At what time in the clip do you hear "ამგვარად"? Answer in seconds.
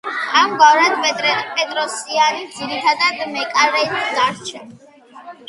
0.37-0.95